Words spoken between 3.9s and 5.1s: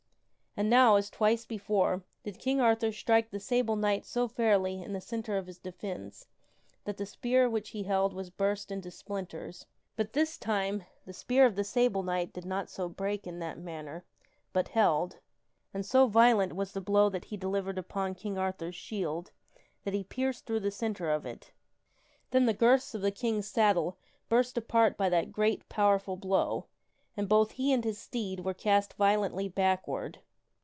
so fairly in the